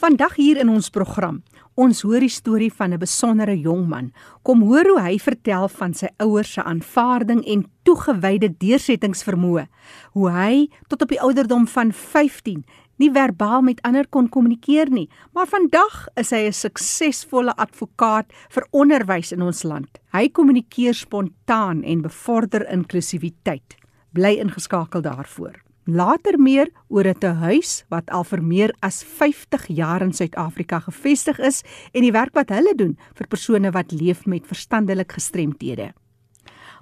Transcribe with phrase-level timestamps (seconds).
[0.00, 1.42] Vandag hier in ons program,
[1.76, 4.12] ons hoor die storie van 'n besondere jong man.
[4.42, 9.66] Kom hoor hoe hy vertel van sy ouers se aanvaarding en toegewyde deursettingsvermoë.
[10.12, 12.64] Hoe hy tot op die ouderdom van 15
[12.96, 18.66] nie verbaal met ander kon kommunikeer nie, maar vandag is hy 'n suksesvolle advokaat vir
[18.70, 19.98] onderwys in ons land.
[20.12, 23.76] Hy kommunikeer spontaan en bevorder inklusiwiteit.
[24.12, 25.69] Bly ingeskakel daarvoor.
[25.90, 31.38] Later meer oor 'n tehuis wat al vir meer as 50 jaar in Suid-Afrika gevestig
[31.38, 31.62] is
[31.92, 35.92] en die werk wat hulle doen vir persone wat leef met verstandelike gestremthede.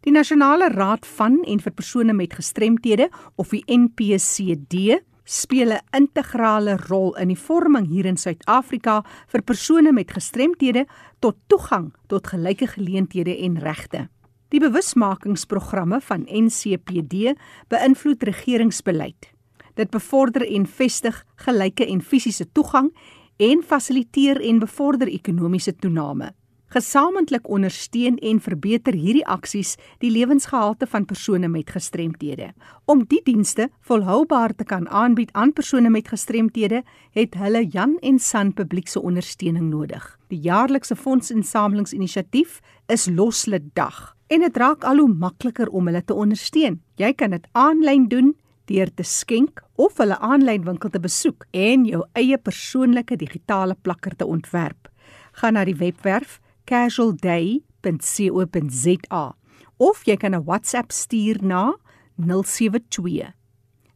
[0.03, 3.07] Die Nasionale Raad van en vir persone met gestremthede
[3.39, 9.91] of die NPCD speel 'n integrale rol in die vorming hier in Suid-Afrika vir persone
[9.91, 10.85] met gestremthede
[11.19, 14.09] tot toegang tot gelyke geleenthede en regte.
[14.53, 17.31] Die bewusmakingsprogramme van NCPD
[17.73, 19.31] beïnvloed regeringsbeleid.
[19.73, 22.91] Dit bevorder en vestig gelyke en fisiese toegang
[23.41, 26.29] en fasiliteer en bevorder ekonomiese toename.
[26.69, 29.73] Gesamentlik ondersteun en verbeter hierdie aksies
[30.05, 32.53] die lewensgehalte van persone met gestremthede.
[32.85, 36.83] Om die dienste volhoubaar te kan aanbied aan persone met gestremthede,
[37.17, 40.19] het hulle Jan en San publiekse ondersteuning nodig.
[40.29, 46.13] Die jaarlikse fondsinsamelingsinisiatief is Loslid Dag en dit raak al hoe makliker om hulle te
[46.13, 46.81] ondersteun.
[46.95, 48.35] Jy kan dit aanlyn doen
[48.71, 54.15] deur te skenk of hulle aanlyn winkel te besoek en jou eie persoonlike digitale plakker
[54.15, 54.89] te ontwerp.
[55.41, 56.39] Gaan na die webwerf
[56.69, 59.25] casualday.co.za
[59.77, 61.75] of jy kan 'n WhatsApp stuur na
[62.17, 63.33] 072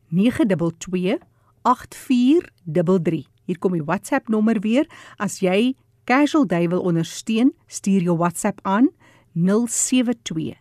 [0.09, 1.17] 922
[1.61, 3.27] 8433.
[3.45, 4.88] Hier kom die WhatsApp nommer weer.
[5.17, 9.06] As jy Casual Day wil ondersteun, stuur jou WhatsApp aan 072
[9.38, 10.58] 922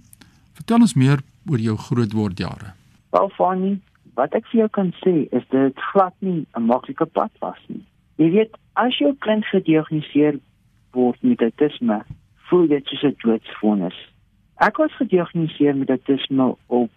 [0.59, 2.73] vertel ons meer oor jou grootwordjare.
[3.15, 3.77] Wel Fanie,
[4.19, 7.85] wat ek vir jou kan sê is dit glad nie 'n maklike pad was nie.
[8.19, 10.39] Jy weet, as jou kind gediagnoseer
[10.91, 12.03] word met autisme,
[12.49, 13.95] voel dit soos 'n doodsvonnis.
[14.59, 16.91] Ek was gediagnoseer met autisme op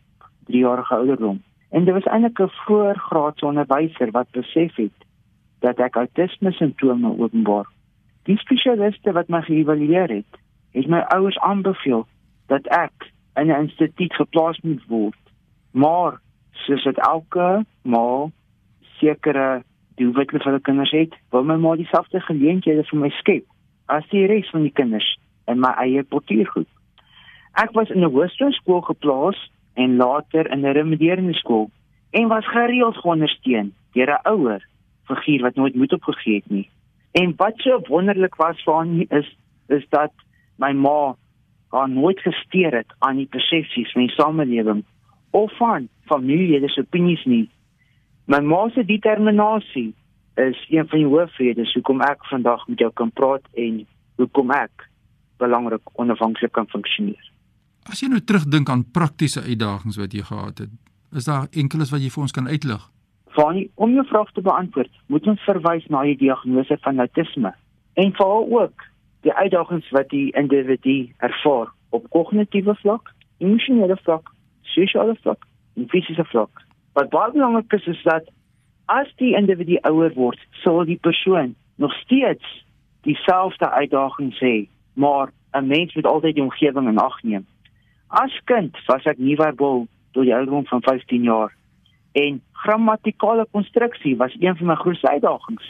[0.46, 4.98] 3 jarige ouderdom en dit was eintlik 'n voorgraadse onderwyser wat besef het
[5.60, 7.66] dat ek autisme simptome openbaar.
[8.22, 10.32] Die spesialiste wat my geëvalueer het,
[10.72, 12.06] het my ouers aanbeveel
[12.46, 15.22] dat ek in 'n instituut geplaas moet word.
[15.70, 16.20] Maar
[16.52, 18.30] soos dit elke ma
[18.98, 19.62] sekere
[19.94, 23.44] doelwitte vir hulle kinders het, wil my ma dieselfde geleenthede vir my skep
[23.86, 26.68] as die res van die kinders in my eie portuïergroep.
[27.52, 29.50] Ek was in 'n hoërskool geplaas
[29.84, 31.70] en later in 'n remediërende skool
[32.10, 34.66] en was gereeld geondersteun deur 'n ouer
[35.04, 36.68] figuur wat nooit moed opgegee het nie.
[37.12, 39.36] En wat so wonderlik was vir hom is
[39.68, 40.12] is dat
[40.56, 41.16] my ma
[41.68, 44.84] haar nooit gesteer het aan die persepsies van die samelewing
[45.30, 47.48] of van familielede se opinies nie.
[48.24, 49.94] My ma se determinasie
[50.34, 53.86] is een van die hoofredes hoekom ek vandag met jou kan praat en
[54.16, 54.88] hoekom ek
[55.36, 57.32] belangrik onafhanklik kan funksioneer.
[57.88, 60.72] As jy nou terugdink aan praktiese uitdagings wat jy gehad het,
[61.16, 62.82] is daar enkeles wat jy vir ons kan uitlig?
[63.32, 67.54] Fanny, om jou vraag te beantwoord, moet ons verwys na die diagnose van autisme
[68.02, 68.84] en veral ook
[69.24, 73.08] die uitdagings wat die individu ervaar op kognitiewe vlak,
[73.40, 74.28] emosionele vlak,
[74.76, 75.48] sosiale vlak
[75.80, 76.64] en fisiese vlak.
[76.92, 78.28] Wat baie belangrik is is dat
[78.92, 82.44] as die individu ouer word, sal die persoon nog steeds
[83.08, 87.46] dieselfde uitdagings hê, maar 'n mens moet altyd die omgewing in ag neem.
[88.08, 91.52] As kind was ek nie verbaal tot die ouderdom van 15 jaar
[92.12, 95.66] en grammatikale konstruksie was een van my grootste uitdagings.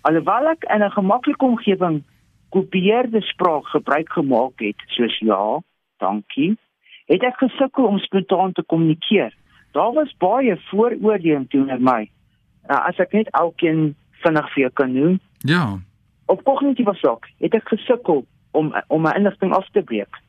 [0.00, 2.02] Alhoewel ek in 'n gemaklike omgewing
[2.50, 5.60] kopieerde spraak gebruik gemaak het, soos ja,
[5.98, 6.58] dankie,
[7.06, 9.34] het ek gesukkel om spontaan te kommunikeer.
[9.72, 12.10] Daar was baie vooroordeele teenoor my.
[12.68, 15.20] Nou, as ek net alkeen vinnig vir jou kan noem.
[15.38, 15.78] Ja.
[16.26, 20.20] Op kognitiewe vlak het ek gesukkel om om my inligting af te breek.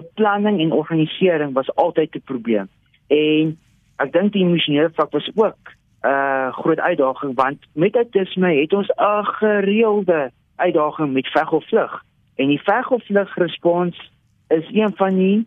[0.00, 2.68] Beplanning en organisering was altyd 'n probleem.
[3.06, 3.58] En
[3.96, 5.72] ek dink die emosionele vlak was ook
[6.02, 11.68] 'n uh, groot uitdaging want met autisme het ons 'n gereelde uitdaging met veg of
[11.68, 12.02] vlug.
[12.34, 14.12] En die veg of vlug respons
[14.48, 15.46] is een van die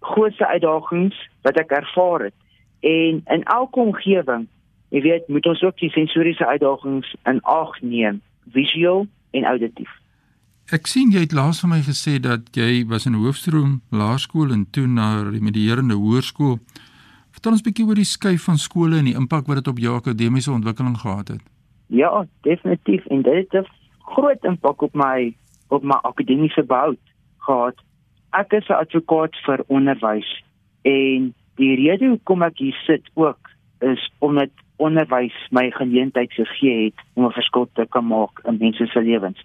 [0.00, 2.34] grootste uitdagings wat ek ervaar het.
[2.80, 4.46] En in elke omgewing,
[4.88, 9.90] jy weet, moet ons ook die sensoriese uitdagings in ag neem, visueel en auditief.
[10.74, 14.64] Ek sien jy het laas vir my gesê dat jy was in Hoofstroom Laerskool en
[14.74, 16.56] toe na Remedierende Hoërskool.
[17.30, 19.78] Vertel ons 'n bietjie oor die skuif van skole en die impak wat dit op
[19.78, 21.42] jou akademiese ontwikkeling gehad het.
[21.86, 23.70] Ja, definitief en dit het 'n
[24.10, 25.36] groot impak op my
[25.68, 26.98] op my akademiese behoud
[27.46, 27.76] gehad.
[28.32, 30.42] Ek is 'n advokaat vir onderwys
[30.82, 33.38] en die rede hoekom ek hier sit ook
[33.78, 38.86] is omdat onderwys my geleentheid gegee het om 'n verskil te kan maak in mense
[38.86, 39.44] se lewens.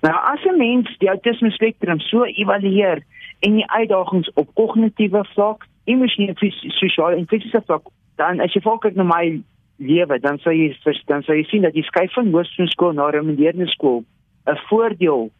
[0.00, 3.02] Nou as 'n mens die autisme spektrum so evalueer
[3.40, 7.82] en die uitdagings op kognitiewe vlak, emosionele, sosiale en fisiese vlak,
[8.16, 9.42] dan as jy kyk na my
[9.76, 13.68] lewe, dan sal jy dan sal jy sien dat die skuif van hoërskool na remediërende
[13.68, 14.04] skool
[14.46, 15.30] 'n voordeel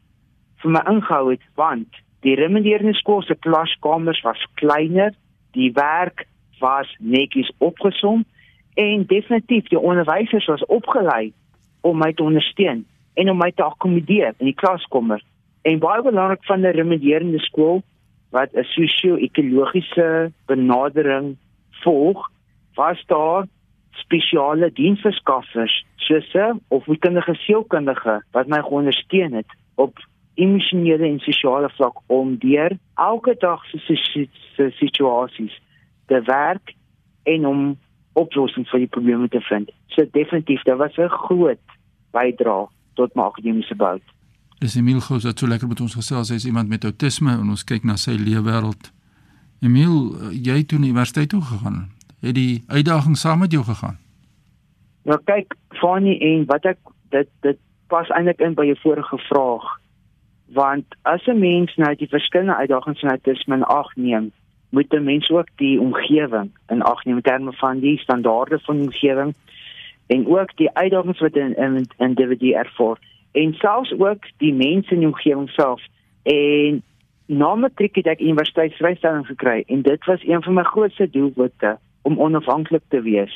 [0.63, 1.89] vir my ingehou het want
[2.21, 5.15] die remediërende skool se klaskamers was kleiner,
[5.53, 6.27] die werk
[6.61, 8.25] was netjies opgesom
[8.75, 11.33] en definitief die onderwysers was opgelei
[11.81, 15.23] om my te ondersteun en om my te akkommodeer in die klaskamer.
[15.63, 17.83] En baie belangrik van 'n remediërende skool
[18.31, 21.37] wat 'n sosio-ekologiese benadering
[21.71, 22.31] volg,
[22.75, 23.47] was daar
[23.91, 29.99] spesiale diensverskaffers soos 'n opvoedkundige sielkundige wat my geondersteun het op
[30.35, 35.61] emosionele en sosiale vlak om deur elke dag se situasies
[36.07, 36.75] te werk
[37.23, 37.79] en om
[38.23, 39.71] oplossings vir die probleme te vind.
[39.95, 41.61] So definitief, daar was 'n groot
[42.13, 43.99] bydrae tot my akademiese bou.
[44.61, 46.29] Dis Emil Gous wat so lekker met ons gesels.
[46.29, 48.93] Hy's iemand met outisme en ons kyk na sy leefwêreld.
[49.61, 51.89] Emil, jy het toe universiteit toe gegaan
[52.21, 53.99] het die uitdaging saam met jou gegaan?
[55.03, 56.79] Nou kyk, Fanny en wat ek
[57.15, 57.59] dit dit
[57.91, 59.65] pas eintlik in by jou vorige vraag.
[60.55, 64.33] Want as 'n mens nou die verskillende uitdagings in autisme in ag neem,
[64.71, 68.77] moet 'n mens ook die omgewing in ag neem in terme van die standaarde van
[68.77, 69.35] die omgewing
[70.07, 72.99] en ook die uitdagings wat 'n in, individu ervaar
[73.33, 75.83] en selfs ook die mense in die omgewing self
[76.23, 76.83] en
[77.31, 82.19] na matriek het ek universiteitsvrystelling gekry en dit was een van my grootste doelwitte om
[82.19, 83.35] onafhanklik te wees.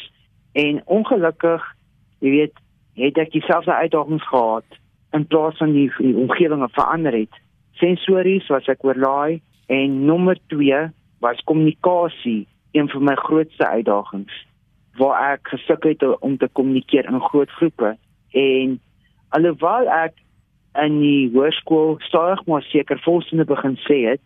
[0.53, 1.63] En ongelukkig,
[2.19, 2.59] jy weet,
[2.99, 4.79] het ek dieselfde uitdagings gehad
[5.15, 7.39] in plaas van die, die omgewing verander het.
[7.79, 9.41] Sensories was ek oorlaai
[9.71, 10.91] en nommer 2
[11.25, 12.45] was kommunikasie,
[12.77, 14.35] een van my grootste uitdagings
[14.99, 17.97] waar ek gesukkel het om te kommunikeer in groot groepe.
[18.31, 18.77] En
[19.35, 20.21] alhoewel ek
[20.85, 24.23] in die hoërskool stadig maar seker volsinne begin sê het,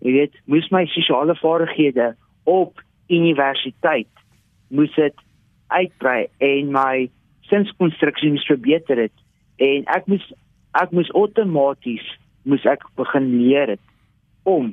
[0.00, 2.14] jy weet, moes my sosiale vaardighede
[2.48, 2.80] op
[3.12, 4.08] universiteit
[4.70, 5.24] moes dit
[5.74, 7.08] uitbrei en my
[7.50, 9.16] sinskonstruksie moes verbeter het.
[9.60, 10.24] En ek moes
[10.78, 12.06] ek moes outomaties
[12.48, 13.82] moes ek begin leer het
[14.48, 14.70] om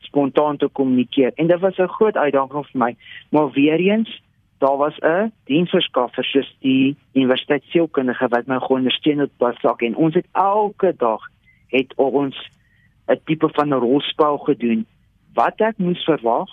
[0.00, 1.32] spontaan te kommunikeer.
[1.34, 2.96] En dit was 'n groot uitdaging vir my.
[3.30, 4.22] Maar weer eens
[4.58, 9.80] daar was 'n diensverskaffer soos die universiteit sielkundige wat my geondersteun het op vlak.
[9.82, 11.20] En ons het elke dag
[11.68, 12.50] het ons
[13.06, 14.86] 'n tipe van 'n rolspel gedoen.
[15.34, 16.48] Wat ek moes verwag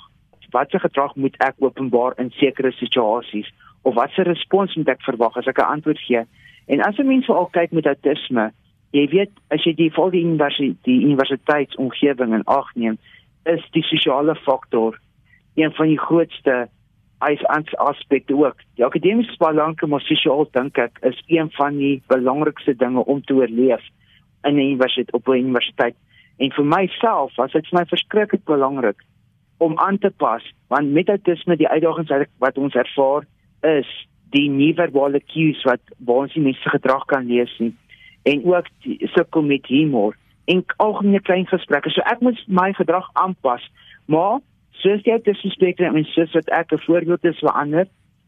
[0.50, 3.54] watse gedrag moet ek openbaar in sekere situasies?
[3.82, 6.24] Of watse respons moet ek verwag as ek 'n antwoord gee?
[6.68, 8.51] En as 'n mens veral kyk met autisme,
[8.92, 12.98] jy weet as jy die vol die universiteit die universiteitsomgewing in ag neem,
[13.48, 15.00] is die sosiale faktor
[15.56, 16.68] een van die grootste
[17.25, 17.42] as
[17.82, 18.60] aspekte ook.
[18.77, 23.34] Die akademiese belange maar sosiaal dink ek is een van die belangrikste dinge om te
[23.34, 23.84] oorleef
[24.44, 25.96] in 'n universiteit op 'n universiteit.
[26.38, 29.01] En vir myself was dit vir my verskriklik belangrik
[29.58, 33.25] om aan te pas want met autisme die uitdagings wat ons ervaar
[33.62, 33.89] is
[34.36, 37.74] die nie-verbale cues wat waar ons die mense gedrag kan lees nie
[38.24, 38.70] en ook
[39.16, 40.16] sukkel met humor
[40.48, 43.63] en algemene klein gesprekke so ek moet my gedrag aanpas
[44.08, 44.39] maar
[44.77, 47.88] Soos die autisme spektrum en soos wat ek 'n voorbeeld is vir ander,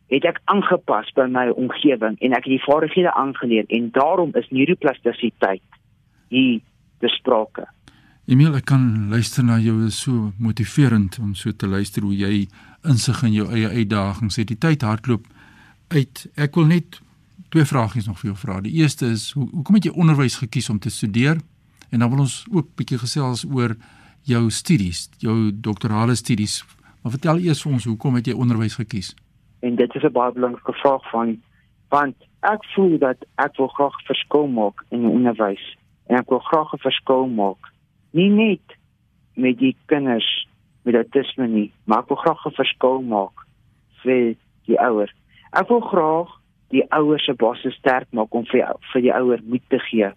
[0.09, 4.49] het ek aangepas by my omgewing en ek het die vaardighede aangeleer en daarom is
[4.49, 5.61] neuroplastisiteit
[6.29, 6.61] hier
[6.99, 7.67] besprake.
[8.25, 12.47] Emil, ek kan luister na jou is so motiverend om so te luister hoe jy
[12.83, 14.47] insig in jou eie uitdagings het.
[14.47, 15.25] Die tyd hardloop
[15.87, 16.27] uit.
[16.35, 17.01] Ek wil net
[17.49, 18.61] twee vragies nog vir jou vra.
[18.61, 21.37] Die eerste is hoe hoekom het jy onderwys gekies om te studeer?
[21.89, 23.75] En dan wil ons ook bietjie gesels oor
[24.21, 26.63] jou studies, jou doktorale studies.
[27.01, 29.15] Maar vertel eers vir ons hoekom het jy onderwys gekies?
[29.59, 31.41] En dit is 'n baie belangrike vraag van
[31.89, 35.77] want ek voel dat ek wil graag verskil maak in die onderwys
[36.07, 37.71] en ek wil graag 'n verskil maak.
[38.11, 38.77] Nie net
[39.35, 40.47] met die kinders
[40.83, 43.45] met autisme nie, maar ek wil graag 'n verskil maak
[44.03, 45.13] vir die ouers.
[45.51, 46.29] Ek wil graag
[46.69, 50.11] die ouers se basis sterk maak om vir vir die ouer moed te gee.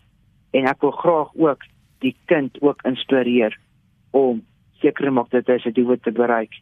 [0.53, 1.69] En ek wil graag ook
[2.05, 3.57] die kind ook inspireer
[4.11, 4.43] om
[4.83, 6.55] seker maak dat hy sy doel te bereik.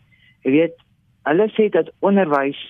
[0.45, 0.77] Jy weet,
[1.29, 2.61] hulle sê dat onderwys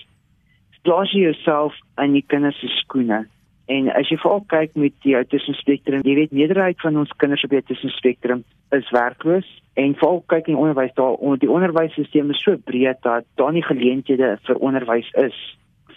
[0.87, 3.27] plaas jouself in die kinders se skoene.
[3.71, 7.45] En as jy veral kyk met die autisme spektrum, jy weet meerderheid van ons kinders
[7.47, 8.43] op die autisme spektrum
[8.75, 9.47] is werkloos
[9.79, 13.63] en veral kyk in onderwys daar onder die onderwysstelsel is so breed dat daar nie
[13.67, 15.37] geleenthede vir onderwys is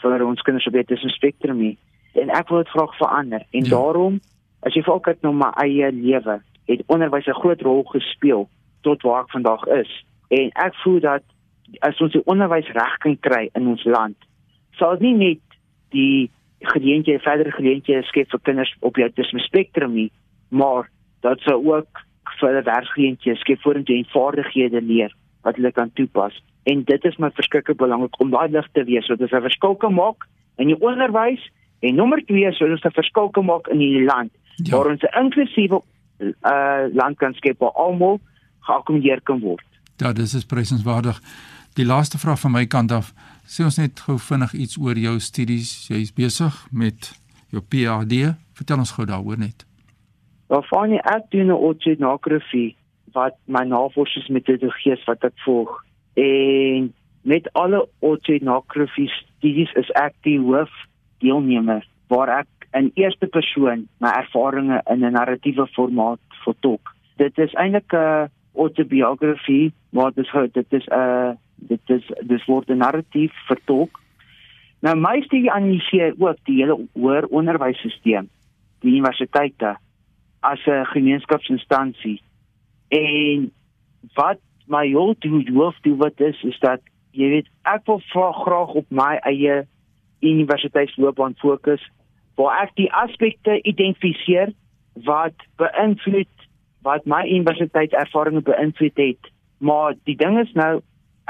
[0.04, 1.76] vir ons kinders op die autisme spektrum nie.
[2.20, 3.72] En ek wil dit graag verander en ja.
[3.72, 4.20] daarom
[4.66, 8.50] as jy kyk na my eie lewe, het onderwys 'n groot rol gespeel
[8.82, 9.92] tot waar ek vandag is.
[10.30, 11.24] En ek voel dat
[11.80, 14.16] as ons die onderwys reg kan kry in ons land,
[14.78, 15.42] sal dit nie net
[15.90, 20.12] die geleenthede, verdere geleenthede skep vir kinders op die autisme spektrum nie,
[20.50, 20.90] maar
[21.22, 22.04] dat sou ook
[22.40, 25.12] vir werksgeleenthede skep vir hulle vaardighede leer
[25.44, 26.34] wat hulle kan toepas.
[26.64, 29.76] En dit is my verskeie belangrik om daai lig te wees sodat ons 'n verskil
[29.76, 30.28] kan maak
[30.58, 31.44] in die onderwys
[31.82, 34.78] en nommer 2 sodat ons 'n verskil kan maak in die land ja.
[34.78, 35.82] waar ons 'n inklusiewe
[36.20, 38.20] uh land kan skep waar almal
[38.60, 39.66] geakkommodeer kan word.
[39.98, 41.22] Ja, dis is prysenswaardig.
[41.74, 43.14] Die laaste vraag van my kant af,
[43.46, 45.88] sê ons net gou vinnig iets oor jou studies.
[45.88, 47.20] Jy is besig met
[47.50, 48.34] jou PhD.
[48.54, 49.66] Vertel ons gou daaroor net.
[50.48, 52.76] Waarvan jy ek doen 'n oceanografie
[53.14, 55.84] wat my navorsingsmetodologie is wat ek volg.
[56.14, 60.72] En met alle oceanografie studies is ek die hoof
[61.24, 66.96] deelnemer waar ek in eerste persoon my ervarings in 'n narratiewe formaat vertolk.
[67.18, 72.70] Dit is eintlik 'n autobiografie, maar dit is dit is 'n dit is dis word
[72.70, 74.00] 'n narratief vertolk.
[74.80, 78.28] Nou my studie analiseer ook die hele hoër onderwysstelsel,
[78.80, 79.78] die universiteite
[80.40, 82.22] as 'n gemeenskapsinstansie.
[82.88, 83.52] En
[84.14, 88.02] wat my hoof doen hoof doen wat is is dat jy weet ek wil
[88.44, 89.64] graag op my eie
[90.20, 91.92] universiteitsloopbaan fokus
[92.36, 94.54] waar ek die aspekte identifiseer
[95.06, 96.30] wat beïnvloed
[96.84, 99.32] wat my universiteitservarings beïnvloed het.
[99.64, 100.82] Maar die ding is nou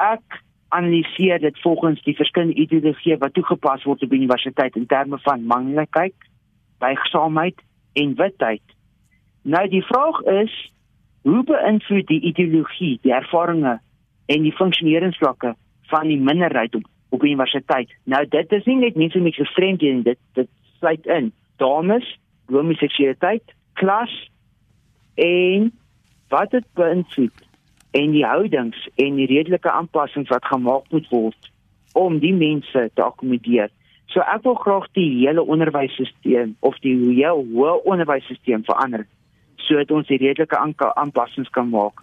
[0.02, 0.42] ek
[0.74, 6.16] analiseer dit volgens die verskillende ideologieë wat toegepas word op universiteit in terme van manlikheid,
[6.82, 7.62] buigsaamheid
[8.02, 8.64] en witheid.
[9.44, 10.56] Nou die vraag is
[11.22, 13.84] hoe beïnvloed die ideologie die ervarings
[14.26, 15.54] en die funksioneringsvlakke
[15.92, 17.92] van die minderheid op op universiteit.
[18.10, 20.50] Nou dit is nie net mense met gestremdhede dit dit
[20.84, 21.32] sluit in
[21.64, 22.06] dames,
[22.52, 24.12] homoseksualiteit, klas
[25.16, 25.72] en
[26.34, 27.48] wat dit beïnvloed
[27.94, 31.52] en die houdings en die redelike aanpassings wat gemaak moet word
[31.94, 33.70] om die mense te akkommodeer.
[34.10, 39.06] So ek wil graag die hele onderwysstelsel of die hele hoë onderwysstelsel verander
[39.64, 42.02] sodat ons die redelike aanpassings kan maak.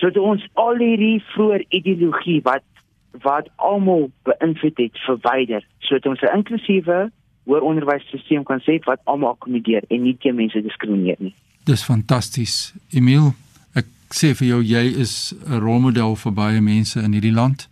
[0.00, 2.64] Sodat ons al hierdie vroeë ideologie wat
[3.22, 7.10] wat almal beïnvloed het verwyder sodat ons 'n inklusiewe
[7.44, 11.34] hoër onderwysstelsel kan sê wat almal akkommodeer en nie teen mense diskrimineer nie.
[11.68, 12.72] Dis fantasties.
[12.92, 13.32] Emil,
[13.76, 17.68] ek sê vir jou jy is 'n rolmodel vir baie mense in hierdie land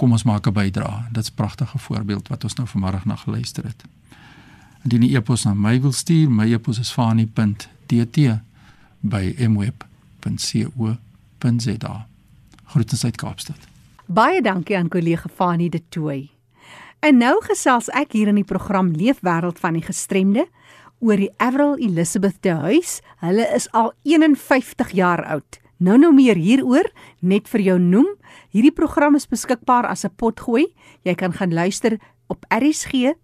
[0.00, 1.04] kom ons maak 'n bydrae.
[1.12, 3.84] Dit's 'n pragtige voorbeeld wat ons nou vanmôre na geluister het.
[4.84, 8.18] Indien jy e-pos na my wil stuur, my e-pos is fani.dt
[9.00, 10.96] by mweb.co.za.
[12.64, 13.56] Groetens uit Kaapstad.
[14.06, 16.30] Baie dankie aan kollega Fanie de Tooi.
[17.00, 20.46] En nou gesels ek hier in die program Leefwêreld van die gestremde
[21.00, 23.00] oor die Avril Elizabeth de Huys.
[23.22, 25.60] Hulle is al 51 jaar oud.
[25.80, 26.84] Nou nou meer hieroor,
[27.24, 28.08] net vir jou noem.
[28.52, 30.74] Hierdie program is beskikbaar as 'n potgooi.
[31.04, 33.18] Jy kan gaan luister op rsg.co.za.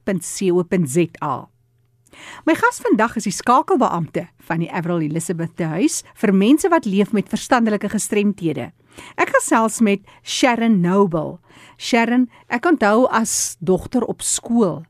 [2.47, 6.85] My gas vandag is die skakelbeampte van die Avril Elizabeth de Huys vir mense wat
[6.85, 8.73] leef met verstandelike gestremthede.
[9.17, 11.39] Ek gesels met Sharon Noble.
[11.77, 14.85] Sharon, ek onthou as dogter op skool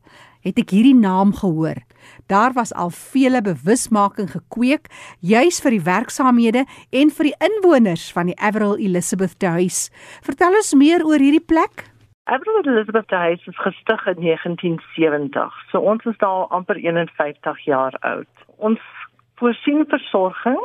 [0.45, 1.75] het ek hierdie naam gehoor.
[2.27, 8.27] Daar was al vele bewusmaking gekweek juis vir die werksaamhede en vir die inwoners van
[8.27, 9.87] die Avril Elizabeth Huis.
[10.27, 11.87] Vertel ons meer oor hierdie plek.
[12.27, 15.55] Avril Elizabeth Huis is gestig in 1970.
[15.71, 18.27] So ons is daar amper 51 jaar oud.
[18.57, 18.83] Ons
[19.39, 20.59] voorsien versorging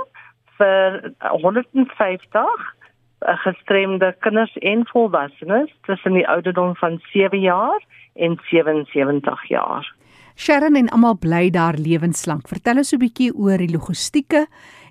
[0.58, 2.74] vir 150
[3.22, 7.78] eh, gestremde kinders en volwassenes tussen die ouderdom van 7 jaar
[8.14, 9.94] en 77 jaar.
[10.36, 12.48] Sharon en almal bly daar lewenslank.
[12.48, 14.46] Vertel ons 'n bietjie oor die logistieke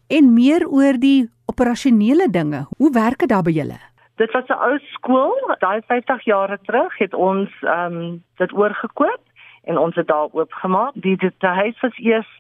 [0.07, 2.65] en meer oor die operasionele dinge.
[2.77, 3.79] Hoe werk dit daar by julle?
[4.15, 9.21] Dit was 'n ou skool, daai 50 jaar terug het ons ehm um, dit oorgekoop
[9.63, 10.91] en ons het daar oopgemaak.
[10.93, 12.31] Die die huis was eers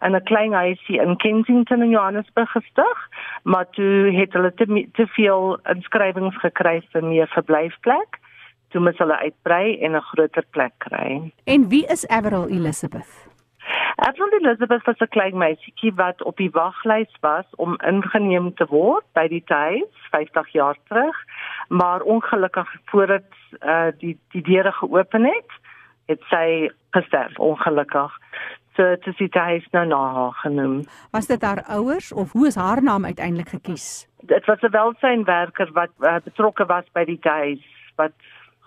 [0.00, 3.08] in 'n klein huisie in Kensington in Johannesburg gestig,
[3.42, 8.19] maar toe het hulle te, te veel inskrywings gekry vir meer verblyfplek.
[8.70, 11.32] Toe moet hulle uitbrei en 'n groter plek kry.
[11.44, 13.30] En wie is Avril Elizabeth?
[13.96, 19.04] Avril Elizabeth was 'n klein meisietjie wat op die waglys was om ingeneem te word
[19.12, 21.16] by die tuis 50 jaar terug,
[21.68, 23.26] maar ongelukkig voordat
[23.60, 25.50] uh, die die deure geopen het,
[26.06, 28.18] het sy gesterf ongelukkig.
[28.76, 30.84] So dit is hy nou na haar genoem.
[31.10, 34.08] Was dit haar ouers of hoe is haar naam uiteindelik gekies?
[34.20, 37.64] Dit was 'n welsynwerker wat uh, betrokke was by die tuis
[37.96, 38.12] wat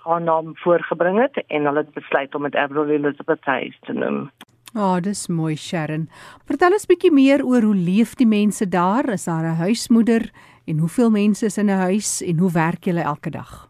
[0.03, 4.29] haar naam voorgebring het en hulle het besluit om dit Avril Elizabeth Hayes te noem.
[4.75, 6.07] Ah, oh, dis mooi Sharon.
[6.49, 9.05] Vertel ons bietjie meer oor hoe leef die mense daar?
[9.13, 10.31] Is daar 'n huismoeder
[10.65, 13.69] en hoeveel mense is in 'n huis en hoe werk julle elke dag?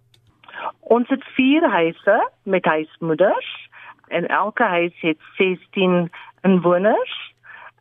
[0.80, 3.70] Ons het 4 huise met huismoeders
[4.08, 7.34] en elke huis het 16 inwoners.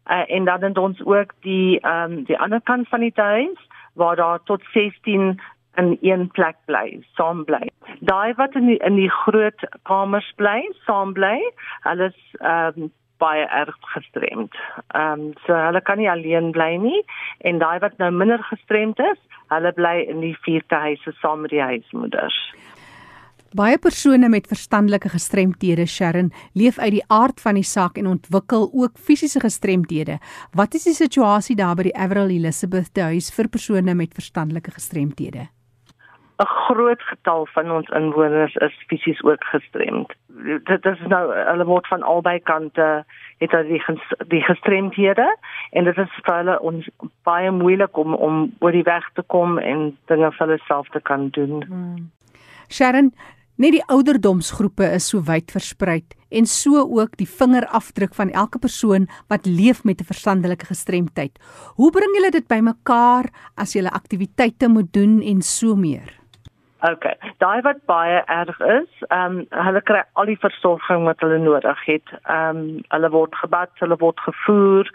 [0.07, 3.59] Uh, en dan het ons ook die ehm um, die ander kant van die huis
[3.93, 5.41] waar daar tot 16
[5.77, 7.67] in een plek bly, saam bly.
[8.01, 11.39] Daai wat in die, in die groot kamers bly, saam bly,
[11.87, 12.91] hulle is ehm um,
[13.23, 14.57] baie erg gestremd.
[14.99, 17.03] Ehm um, so hulle kan nie alleen bly nie
[17.49, 19.21] en daai wat nou minder gestremd is,
[19.55, 22.39] hulle bly in die vierde huise saam met die huismoeders.
[23.53, 28.71] Baie persone met verstandelike gestremthede, Sharon, leef uit die aard van die saak en ontwikkel
[28.73, 30.17] ook fisiese gestremthede.
[30.57, 35.51] Wat is die situasie daar by die Avril Elizabeth huis vir persone met verstandelike gestremthede?
[36.43, 40.13] 'n groot getal van ons inwoners is fisies ook gestremd.
[40.65, 43.05] Dit is nou hulle word van albei kante
[43.39, 43.83] het hulle die,
[44.29, 45.27] die gestremdhede
[45.71, 46.89] en dit is vir hulle ons
[47.29, 51.01] baie moeilik om om oor die weg te kom en dinge vir hulle self te
[51.01, 51.63] kan doen.
[51.69, 52.11] Hmm.
[52.69, 53.13] Sharon,
[53.57, 56.01] net die ouderdomsgroepe is so wyd versprei
[56.33, 61.39] en so ook die vingerafdruk van elke persoon wat leef met 'n verstandelike gestremdheid.
[61.77, 66.22] Hoe bring julle dit bymekaar as julle aktiwiteite moet doen en so meer?
[66.83, 67.15] Okay.
[67.39, 71.85] Daai wat baie erg is, ehm um, hulle kry al die versorging wat hulle nodig
[71.87, 72.15] het.
[72.23, 74.91] Ehm um, hulle word gebad, hulle word gevoer,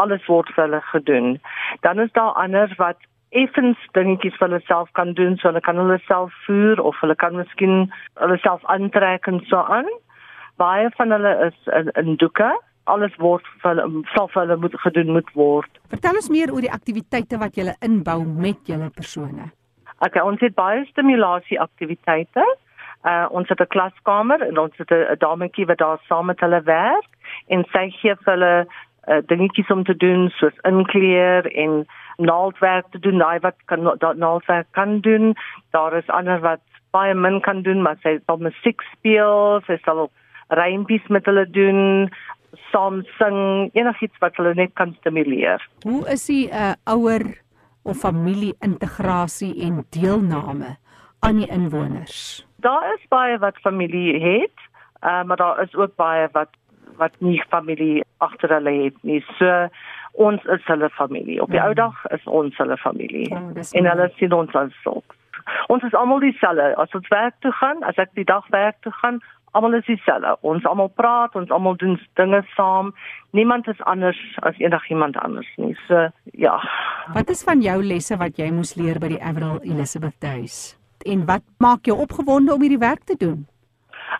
[0.00, 1.28] alles word vir hulle gedoen.
[1.84, 3.04] Dan is daar ander wat
[3.42, 7.18] effens dingetjies vir hulle self kan doen, so hulle kan hulle self voer of hulle
[7.24, 9.92] kan miskien hulle self aantrek en so aan.
[10.56, 12.48] Baie van hulle is in, in doeke.
[12.84, 15.84] Alles word self vir hulle moet gedoen moet word.
[15.92, 19.52] Vertel ons meer oor die aktiwiteite wat jy inbou met julle persone.
[20.04, 22.44] Okay, ons het baie stimulasie aktiwiteite.
[23.06, 26.62] Uh ons het 'n klaskamer en ons het 'n dametjie wat daar saam met hulle
[26.62, 27.12] werk
[27.48, 28.66] en sy gee vir hulle
[29.08, 33.82] uh, dingetjies om te doen soos inkleer en naaldwerk te doen, daai wat kan
[34.18, 35.34] naaldwerk kan doen.
[35.70, 40.10] Daar is ander wat baie min kan doen, maar sy sal musiek speel, sy sal
[40.48, 42.10] rympies met hulle doen,
[42.72, 45.62] saam sing, enigiets wat hulle net kan stimuleer.
[45.84, 47.26] Hoe is die uh, ouer
[47.86, 50.76] of familie-integrasie en deelname
[51.20, 52.46] aan die inwoners?
[52.56, 54.58] Daar is baie wat familie het,
[55.04, 56.54] uh, maar daar is ook baie wat
[56.96, 59.20] wat nie familie agter hulle het nie.
[59.38, 59.68] So
[60.12, 61.42] ons is hulle familie.
[61.42, 61.66] Op die mm.
[61.66, 63.28] ou dag is ons hulle familie.
[63.30, 65.16] Oh, en hulle sien ons as sulks.
[65.66, 66.72] Ons is almal dieselfde.
[66.80, 69.20] As ons werk toe gaan, as ek die dag werk toe gaan,
[69.56, 70.36] almal is dieselfde.
[70.46, 72.92] Ons almal praat, ons almal doen dinge saam.
[73.36, 75.74] Niemand is anders as enigiemand anders nie.
[75.88, 76.56] So ja.
[77.16, 80.76] Wat is van jou lesse wat jy moes leer by die Avril Elizabeth Huis?
[81.06, 83.44] En wat maak jou opgewonde om hierdie werk te doen?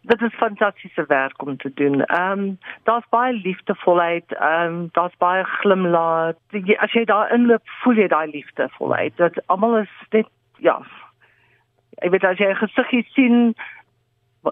[0.02, 2.04] Dit is fantastiese werk om te doen.
[2.04, 6.34] Ehm um, daar's baie liefdevolheid, ehm um, daar's baie glimlag.
[6.78, 9.16] As jy daar inloop, voel jy daai liefdevolheid.
[9.16, 10.80] Dit almal is net ja.
[12.04, 13.54] Ek weet as jy 'n gesiggie sien,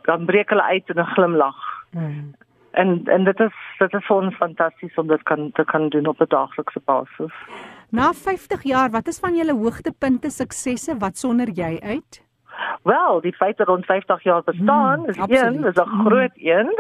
[0.02, 1.56] dan breek hulle uit in 'n glimlag.
[1.90, 2.34] Mm.
[2.70, 6.06] En en dit is dit is vir ons fantasties om dit kan te kan doen
[6.06, 7.32] op 'n daaglikse basis.
[7.88, 12.22] Na 50 jaar, wat is van julle hoogtepunte, suksesse wat sonder jy uit?
[12.82, 15.54] Wel, die feit dat ons 50 jaar bestaan, mm, is absoluut.
[15.54, 16.06] een, is 'n mm.
[16.06, 16.70] groot een.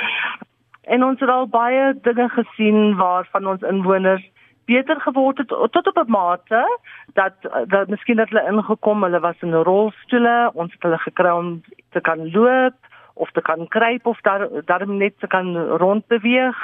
[0.94, 4.30] en ons het al baie dinge gesien waarvan ons inwoners
[4.64, 6.78] beter geword het tot op 'n mate
[7.12, 7.34] dat
[7.66, 12.00] dat miskien dat hulle ingekom, hulle was in rolstoele, ons het hulle gekry om te
[12.00, 12.74] kan loop
[13.14, 16.56] of te kan kruip of daar daarom net te kan rondbeweeg.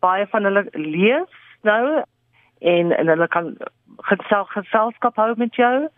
[0.00, 1.30] Baie van hulle leef
[1.62, 2.02] nou
[2.58, 3.56] en en hulle kan
[3.96, 5.88] gesel, geselskap hou met jou.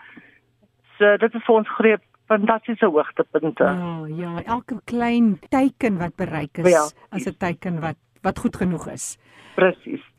[0.99, 3.64] So dit is vir ons groot fantastiese hoogtepunte.
[3.64, 8.57] Ja, ja, elke klein teiken wat bereik is, ja, as 'n teiken wat wat goed
[8.57, 9.18] genoeg is.
[9.55, 10.13] Presies.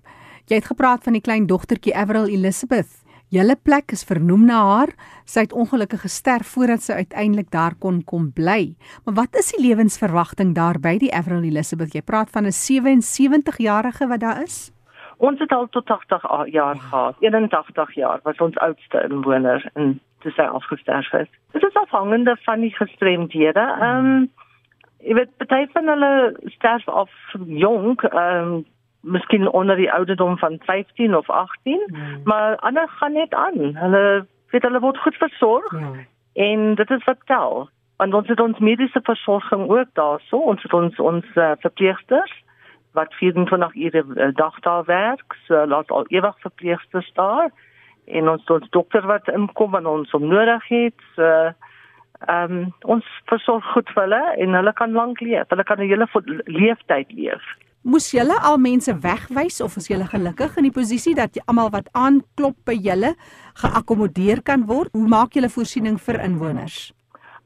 [0.45, 2.99] Jy het gepraat van die klein dogtertjie Avril Elizabeth.
[3.33, 4.91] Julle plek is vernoem na haar.
[5.25, 8.75] Sy het ongelukkig gesterf voordat sy uiteindelik daar kon kom bly.
[9.05, 11.95] Maar wat is die lewensverwagting daar by die Avril Elizabeth?
[11.97, 14.69] Jy praat van 'n 77-jarige wat daar is?
[15.17, 16.21] Ons het al tot 80
[16.53, 17.15] jaar gehad.
[17.19, 21.29] 81 jaar was ons oudste inwoner in toe sy afgesterf het.
[21.51, 23.65] Dit is afhangende van die gestremdhede.
[23.81, 24.31] Ehm um,
[24.99, 27.09] jy weet baie van hulle sterf af
[27.45, 28.65] jonk, ehm um,
[29.05, 32.21] miskien onder die ouderdom van 15 of 18, hmm.
[32.23, 33.75] maar ander gaan net aan.
[33.75, 35.71] Hulle weet hulle word goed versorg.
[35.71, 35.91] Ja.
[36.33, 37.69] En dit is wat tel.
[37.97, 42.33] Want ons het ons mediese versorging ook daar so, ons het ons ons uh, verpleegsters
[42.95, 47.51] wat 24 ure 'n uh, dag daar werk, so laat al ewig verpleegsters daar
[48.05, 50.99] en ons ons dokter wat inkom wanneer ons hom nodig het.
[51.15, 51.23] So
[52.25, 55.49] ehm um, ons versorg goed vir hulle en hulle kan lank leef.
[55.49, 56.07] Hulle kan 'n hele
[56.45, 57.43] leeftyd leef.
[57.85, 61.91] Moes julle al mense wegwys of is julle gelukkig in die posisie dat almal wat
[61.93, 63.11] aanklop by julle
[63.61, 64.89] geakkommodeer kan word?
[64.97, 66.87] Hoe maak julle voorsiening vir inwoners?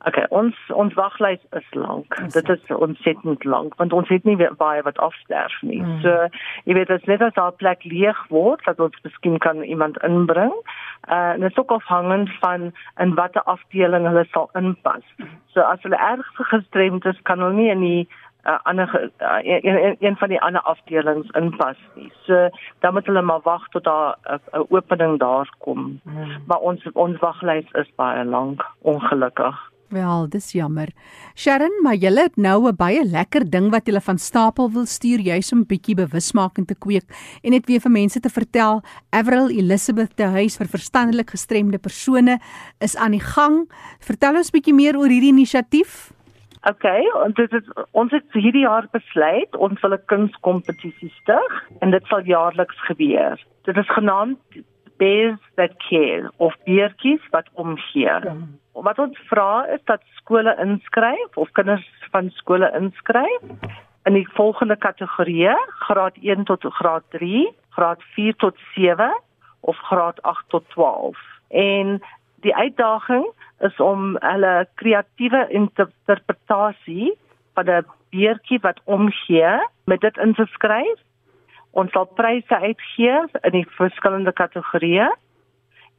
[0.08, 2.15] Okay, ons ons waglys is lank.
[2.32, 5.82] Dit is ontsettend lank want ons het nie baie wat afsterf nie.
[5.84, 5.97] Mm.
[6.06, 6.30] So,
[6.71, 10.56] jy weet as net as daar plek leeg word, dat ons miskien kan iemand inbring.
[11.12, 12.71] Uh en dit is ook afhangend van
[13.04, 15.04] in watter afdeling hulle sal inpas.
[15.52, 18.08] So as hulle erg gestremd is, kan hulle nie in die
[18.45, 22.12] uh, ander uh, een, een van die ander afdelings inpas nie.
[22.25, 22.49] So
[22.80, 25.99] dan moet hulle maar wag tot daar 'n uh, opening daar kom.
[26.04, 26.38] Mm.
[26.45, 29.69] Maar ons ons waglys is baie lank, ongelukkig.
[29.89, 30.91] Wel, dis jammer.
[31.34, 35.19] Sharon, maar julle het nou 'n baie lekker ding wat julle van stapel wil stuur,
[35.19, 37.04] juis om bietjie bewusmaking te kweek
[37.41, 42.39] en net weer vir mense te vertel, Avril Elizabeth te huis vir verstandelik gestremde persone
[42.78, 43.71] is aan die gang.
[43.99, 46.13] Vertel ons bietjie meer oor hierdie inisiatief.
[46.67, 46.83] OK,
[47.23, 52.05] en dit is ons het hierdie jaar besluit ons wil 'n kunskompetisie stig en dit
[52.05, 53.39] sal jaarliks gebeur.
[53.63, 54.39] Dit is genaamd
[54.97, 58.03] Bears That Care of Beertjies wat omgee.
[58.03, 58.35] Ja
[58.83, 63.41] wat ons vra is dat skole inskryf of kinders van skole inskryf
[64.07, 65.55] in die volgende kategorieë:
[65.87, 69.11] graad 1 tot graad 3, graad 4 tot 7
[69.59, 71.17] of graad 8 tot 12.
[71.49, 71.99] En
[72.41, 73.27] die uitdaging
[73.59, 77.13] is om hulle kreatiewe interpretasie
[77.53, 80.99] van 'n beertjie wat omgee met dit in te skryf.
[81.71, 85.09] Ons sal pryse uitgee in die verskillende kategorieë